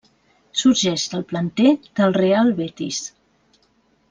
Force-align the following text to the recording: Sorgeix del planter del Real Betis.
Sorgeix 0.61 1.03
del 1.11 1.25
planter 1.33 1.75
del 2.01 2.17
Real 2.19 2.51
Betis. 2.63 3.05